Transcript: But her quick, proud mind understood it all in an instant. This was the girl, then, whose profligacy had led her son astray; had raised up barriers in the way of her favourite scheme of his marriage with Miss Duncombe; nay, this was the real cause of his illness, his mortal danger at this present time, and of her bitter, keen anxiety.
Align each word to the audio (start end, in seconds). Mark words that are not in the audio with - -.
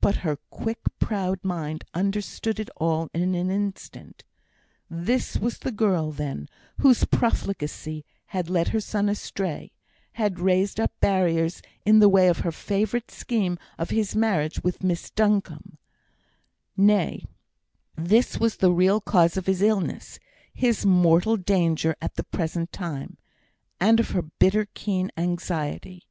But 0.00 0.16
her 0.26 0.34
quick, 0.50 0.80
proud 0.98 1.44
mind 1.44 1.84
understood 1.94 2.58
it 2.58 2.68
all 2.78 3.08
in 3.14 3.36
an 3.36 3.50
instant. 3.52 4.24
This 4.90 5.36
was 5.36 5.58
the 5.60 5.70
girl, 5.70 6.10
then, 6.10 6.48
whose 6.78 7.04
profligacy 7.04 8.04
had 8.26 8.50
led 8.50 8.70
her 8.70 8.80
son 8.80 9.08
astray; 9.08 9.70
had 10.14 10.40
raised 10.40 10.80
up 10.80 10.90
barriers 10.98 11.62
in 11.84 12.00
the 12.00 12.08
way 12.08 12.26
of 12.26 12.40
her 12.40 12.50
favourite 12.50 13.12
scheme 13.12 13.60
of 13.78 13.90
his 13.90 14.16
marriage 14.16 14.60
with 14.64 14.82
Miss 14.82 15.08
Duncombe; 15.12 15.78
nay, 16.76 17.26
this 17.94 18.38
was 18.40 18.56
the 18.56 18.72
real 18.72 19.00
cause 19.00 19.36
of 19.36 19.46
his 19.46 19.62
illness, 19.62 20.18
his 20.52 20.84
mortal 20.84 21.36
danger 21.36 21.94
at 22.02 22.16
this 22.16 22.26
present 22.32 22.72
time, 22.72 23.18
and 23.78 24.00
of 24.00 24.10
her 24.10 24.22
bitter, 24.22 24.66
keen 24.74 25.12
anxiety. 25.16 26.08